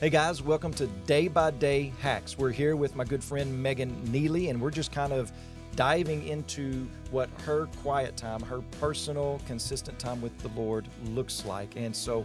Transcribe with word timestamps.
Hey 0.00 0.10
guys, 0.10 0.40
welcome 0.40 0.72
to 0.74 0.86
Day 0.86 1.26
by 1.26 1.50
Day 1.50 1.92
Hacks. 1.98 2.38
We're 2.38 2.52
here 2.52 2.76
with 2.76 2.94
my 2.94 3.02
good 3.02 3.22
friend 3.22 3.60
Megan 3.60 4.00
Neely, 4.12 4.48
and 4.48 4.60
we're 4.60 4.70
just 4.70 4.92
kind 4.92 5.12
of 5.12 5.32
diving 5.74 6.28
into 6.28 6.88
what 7.10 7.28
her 7.44 7.66
quiet 7.82 8.16
time, 8.16 8.40
her 8.42 8.60
personal, 8.80 9.40
consistent 9.44 9.98
time 9.98 10.22
with 10.22 10.38
the 10.38 10.50
Lord 10.50 10.86
looks 11.06 11.44
like. 11.44 11.74
And 11.74 11.94
so 11.94 12.24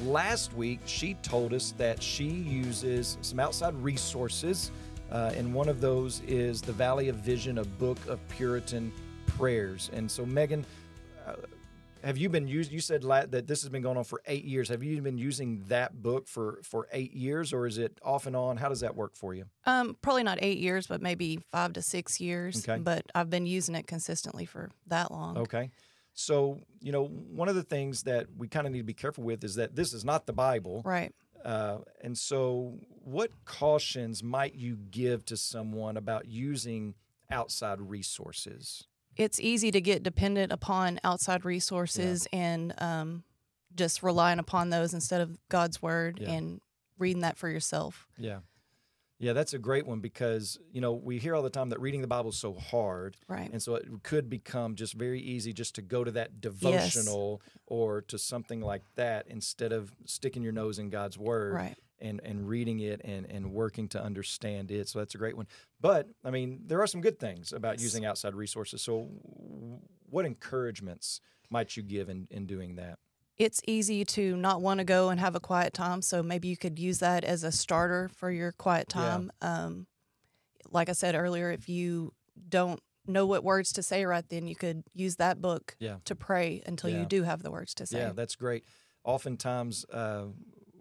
last 0.00 0.52
week, 0.54 0.80
she 0.84 1.14
told 1.22 1.54
us 1.54 1.74
that 1.78 2.02
she 2.02 2.24
uses 2.24 3.18
some 3.20 3.38
outside 3.38 3.76
resources, 3.76 4.72
uh, 5.12 5.30
and 5.36 5.54
one 5.54 5.68
of 5.68 5.80
those 5.80 6.22
is 6.26 6.60
the 6.60 6.72
Valley 6.72 7.08
of 7.08 7.14
Vision, 7.18 7.58
a 7.58 7.64
book 7.64 7.98
of 8.08 8.18
Puritan 8.30 8.92
prayers. 9.28 9.90
And 9.92 10.10
so, 10.10 10.26
Megan, 10.26 10.66
have 12.02 12.18
you 12.18 12.28
been 12.28 12.46
used? 12.46 12.72
You 12.72 12.80
said 12.80 13.04
la- 13.04 13.26
that 13.26 13.46
this 13.46 13.62
has 13.62 13.68
been 13.68 13.82
going 13.82 13.96
on 13.96 14.04
for 14.04 14.22
eight 14.26 14.44
years. 14.44 14.68
Have 14.68 14.82
you 14.82 15.00
been 15.02 15.18
using 15.18 15.64
that 15.68 16.02
book 16.02 16.26
for 16.26 16.60
for 16.62 16.88
eight 16.92 17.12
years, 17.12 17.52
or 17.52 17.66
is 17.66 17.78
it 17.78 17.98
off 18.02 18.26
and 18.26 18.36
on? 18.36 18.56
How 18.56 18.68
does 18.68 18.80
that 18.80 18.96
work 18.96 19.14
for 19.14 19.34
you? 19.34 19.44
Um, 19.66 19.96
probably 20.02 20.22
not 20.22 20.38
eight 20.40 20.58
years, 20.58 20.86
but 20.86 21.00
maybe 21.00 21.40
five 21.50 21.72
to 21.74 21.82
six 21.82 22.20
years. 22.20 22.68
Okay. 22.68 22.80
But 22.80 23.06
I've 23.14 23.30
been 23.30 23.46
using 23.46 23.74
it 23.74 23.86
consistently 23.86 24.46
for 24.46 24.70
that 24.86 25.10
long. 25.10 25.38
Okay. 25.38 25.70
So, 26.14 26.60
you 26.80 26.92
know, 26.92 27.06
one 27.06 27.48
of 27.48 27.54
the 27.54 27.62
things 27.62 28.02
that 28.02 28.26
we 28.36 28.48
kind 28.48 28.66
of 28.66 28.72
need 28.72 28.80
to 28.80 28.84
be 28.84 28.94
careful 28.94 29.24
with 29.24 29.42
is 29.44 29.54
that 29.54 29.74
this 29.74 29.92
is 29.92 30.04
not 30.04 30.26
the 30.26 30.32
Bible. 30.32 30.82
Right. 30.84 31.14
Uh, 31.44 31.78
and 32.02 32.16
so, 32.16 32.78
what 33.04 33.30
cautions 33.44 34.22
might 34.22 34.54
you 34.54 34.76
give 34.90 35.24
to 35.26 35.36
someone 35.36 35.96
about 35.96 36.26
using 36.26 36.94
outside 37.30 37.80
resources? 37.80 38.86
It's 39.16 39.38
easy 39.40 39.70
to 39.70 39.80
get 39.80 40.02
dependent 40.02 40.52
upon 40.52 40.98
outside 41.04 41.44
resources 41.44 42.26
and 42.32 42.74
um, 42.78 43.24
just 43.74 44.02
relying 44.02 44.38
upon 44.38 44.70
those 44.70 44.94
instead 44.94 45.20
of 45.20 45.38
God's 45.48 45.80
word 45.82 46.18
Yeah. 46.20 46.30
and 46.32 46.60
reading 46.98 47.22
that 47.22 47.36
for 47.36 47.48
yourself. 47.48 48.06
Yeah. 48.18 48.38
Yeah, 49.18 49.34
that's 49.34 49.54
a 49.54 49.58
great 49.58 49.86
one 49.86 50.00
because, 50.00 50.58
you 50.72 50.80
know, 50.80 50.92
we 50.94 51.18
hear 51.18 51.36
all 51.36 51.42
the 51.44 51.50
time 51.50 51.68
that 51.68 51.80
reading 51.80 52.00
the 52.00 52.08
Bible 52.08 52.30
is 52.30 52.36
so 52.36 52.54
hard. 52.54 53.16
Right. 53.28 53.48
And 53.52 53.62
so 53.62 53.76
it 53.76 53.86
could 54.02 54.28
become 54.28 54.74
just 54.74 54.94
very 54.94 55.20
easy 55.20 55.52
just 55.52 55.76
to 55.76 55.82
go 55.82 56.02
to 56.02 56.10
that 56.12 56.40
devotional 56.40 57.40
or 57.68 58.00
to 58.02 58.18
something 58.18 58.60
like 58.60 58.82
that 58.96 59.26
instead 59.28 59.72
of 59.72 59.92
sticking 60.06 60.42
your 60.42 60.52
nose 60.52 60.80
in 60.80 60.90
God's 60.90 61.16
word 61.16 61.54
Right. 61.54 61.76
And, 62.02 62.20
and 62.24 62.46
reading 62.48 62.80
it 62.80 63.00
and, 63.04 63.24
and 63.30 63.52
working 63.52 63.88
to 63.90 64.02
understand 64.02 64.70
it. 64.70 64.88
So 64.88 64.98
that's 64.98 65.14
a 65.14 65.18
great 65.18 65.36
one. 65.36 65.46
But, 65.80 66.08
I 66.24 66.30
mean, 66.30 66.62
there 66.66 66.80
are 66.82 66.86
some 66.86 67.00
good 67.00 67.18
things 67.18 67.52
about 67.52 67.80
using 67.80 68.04
outside 68.04 68.34
resources. 68.34 68.82
So, 68.82 69.08
what 70.10 70.26
encouragements 70.26 71.20
might 71.48 71.76
you 71.76 71.82
give 71.82 72.08
in, 72.10 72.26
in 72.30 72.46
doing 72.46 72.76
that? 72.76 72.98
It's 73.38 73.62
easy 73.66 74.04
to 74.04 74.36
not 74.36 74.60
want 74.60 74.78
to 74.78 74.84
go 74.84 75.08
and 75.08 75.18
have 75.18 75.34
a 75.34 75.40
quiet 75.40 75.72
time. 75.72 76.02
So 76.02 76.22
maybe 76.22 76.48
you 76.48 76.56
could 76.56 76.78
use 76.78 76.98
that 76.98 77.24
as 77.24 77.44
a 77.44 77.50
starter 77.52 78.10
for 78.14 78.30
your 78.30 78.52
quiet 78.52 78.92
Yeah. 78.94 79.00
time. 79.02 79.32
Um, 79.40 79.86
like 80.70 80.88
I 80.88 80.92
said 80.92 81.14
earlier, 81.14 81.50
if 81.50 81.68
you 81.68 82.12
don't 82.48 82.80
know 83.06 83.26
what 83.26 83.42
words 83.42 83.72
to 83.74 83.82
say 83.82 84.04
right 84.04 84.24
then, 84.28 84.46
you 84.46 84.54
could 84.54 84.84
use 84.94 85.16
that 85.16 85.40
book 85.40 85.76
Yeah. 85.80 85.96
to 86.04 86.14
pray 86.14 86.62
until 86.66 86.90
Yeah. 86.90 87.00
you 87.00 87.06
do 87.06 87.22
have 87.22 87.42
the 87.42 87.50
words 87.50 87.74
to 87.74 87.86
say. 87.86 87.98
Yeah, 87.98 88.12
that's 88.12 88.36
great. 88.36 88.64
Oftentimes, 89.04 89.84
uh, 89.90 90.26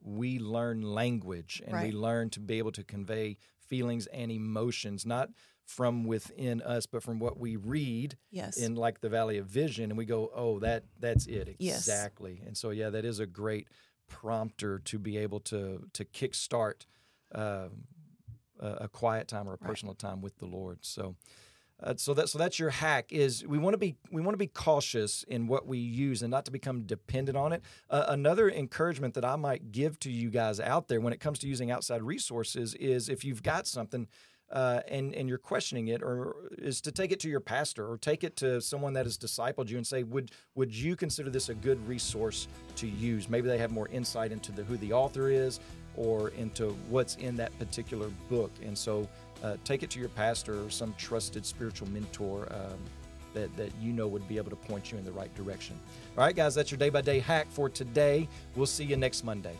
we 0.03 0.39
learn 0.39 0.81
language 0.81 1.61
and 1.65 1.81
we 1.81 1.91
learn 1.91 2.29
to 2.31 2.39
be 2.39 2.57
able 2.57 2.71
to 2.73 2.83
convey 2.83 3.37
feelings 3.59 4.07
and 4.07 4.31
emotions, 4.31 5.05
not 5.05 5.29
from 5.65 6.03
within 6.03 6.61
us, 6.61 6.85
but 6.85 7.01
from 7.03 7.19
what 7.19 7.39
we 7.39 7.55
read 7.55 8.17
yes. 8.31 8.57
in 8.57 8.75
like 8.75 8.99
the 9.01 9.09
Valley 9.09 9.37
of 9.37 9.47
Vision, 9.47 9.91
and 9.91 9.97
we 9.97 10.05
go, 10.05 10.29
"Oh, 10.35 10.59
that 10.59 10.83
that's 10.99 11.27
it 11.27 11.55
Yes. 11.59 11.79
exactly." 11.79 12.41
And 12.45 12.57
so, 12.57 12.71
yeah, 12.71 12.89
that 12.89 13.05
is 13.05 13.19
a 13.19 13.25
great 13.25 13.67
prompter 14.09 14.79
to 14.79 14.99
be 14.99 15.17
able 15.17 15.39
to 15.41 15.87
to 15.93 16.03
kickstart 16.05 16.85
uh, 17.33 17.69
a, 18.59 18.67
a 18.81 18.87
quiet 18.89 19.27
time 19.27 19.47
or 19.47 19.53
a 19.53 19.57
Right. 19.61 19.69
personal 19.69 19.95
time 19.95 20.21
with 20.21 20.37
the 20.37 20.47
Lord. 20.47 20.79
So. 20.81 21.15
Uh, 21.83 21.93
so 21.97 22.13
that 22.13 22.29
so 22.29 22.37
that's 22.37 22.59
your 22.59 22.69
hack 22.69 23.11
is 23.11 23.45
we 23.47 23.57
want 23.57 23.73
to 23.73 23.77
be 23.77 23.95
we 24.11 24.21
want 24.21 24.33
to 24.33 24.37
be 24.37 24.47
cautious 24.47 25.23
in 25.27 25.47
what 25.47 25.65
we 25.65 25.77
use 25.77 26.21
and 26.21 26.29
not 26.29 26.45
to 26.45 26.51
become 26.51 26.83
dependent 26.83 27.37
on 27.37 27.53
it. 27.53 27.61
Uh, 27.89 28.05
another 28.09 28.49
encouragement 28.49 29.13
that 29.15 29.25
I 29.25 29.35
might 29.35 29.71
give 29.71 29.99
to 30.01 30.11
you 30.11 30.29
guys 30.29 30.59
out 30.59 30.87
there 30.87 31.01
when 31.01 31.13
it 31.13 31.19
comes 31.19 31.39
to 31.39 31.47
using 31.47 31.71
outside 31.71 32.03
resources 32.03 32.75
is 32.75 33.09
if 33.09 33.25
you've 33.25 33.41
got 33.41 33.65
something 33.65 34.07
uh, 34.51 34.81
and 34.87 35.15
and 35.15 35.29
you're 35.29 35.37
questioning 35.37 35.87
it, 35.87 36.03
or 36.03 36.35
is 36.57 36.81
to 36.81 36.91
take 36.91 37.11
it 37.11 37.19
to 37.21 37.29
your 37.29 37.39
pastor 37.39 37.89
or 37.89 37.97
take 37.97 38.23
it 38.23 38.35
to 38.35 38.59
someone 38.61 38.93
that 38.93 39.05
has 39.05 39.17
discipled 39.17 39.69
you 39.69 39.77
and 39.77 39.87
say, 39.87 40.03
would 40.03 40.31
would 40.55 40.75
you 40.75 40.95
consider 40.95 41.29
this 41.29 41.49
a 41.49 41.55
good 41.55 41.85
resource 41.87 42.47
to 42.75 42.87
use? 42.87 43.29
Maybe 43.29 43.47
they 43.47 43.57
have 43.57 43.71
more 43.71 43.87
insight 43.89 44.31
into 44.31 44.51
the 44.51 44.63
who 44.63 44.77
the 44.77 44.91
author 44.91 45.29
is 45.29 45.59
or 45.95 46.29
into 46.29 46.69
what's 46.89 47.15
in 47.15 47.35
that 47.37 47.57
particular 47.59 48.09
book, 48.29 48.51
and 48.63 48.77
so 48.77 49.07
uh, 49.43 49.57
take 49.63 49.83
it 49.83 49.89
to 49.91 49.99
your 49.99 50.09
pastor 50.09 50.65
or 50.65 50.69
some 50.69 50.93
trusted 50.97 51.45
spiritual 51.45 51.89
mentor. 51.89 52.47
Um, 52.51 52.79
that, 53.33 53.55
that 53.55 53.71
you 53.79 53.93
know 53.93 54.07
would 54.07 54.27
be 54.27 54.35
able 54.35 54.49
to 54.49 54.57
point 54.57 54.91
you 54.91 54.97
in 54.97 55.05
the 55.05 55.11
right 55.13 55.33
direction. 55.35 55.79
All 56.17 56.25
right, 56.25 56.35
guys, 56.35 56.53
that's 56.53 56.69
your 56.69 56.77
day 56.77 56.89
by 56.89 56.99
day 56.99 57.19
hack 57.19 57.47
for 57.49 57.69
today. 57.69 58.27
We'll 58.57 58.65
see 58.65 58.83
you 58.83 58.97
next 58.97 59.23
Monday. 59.23 59.55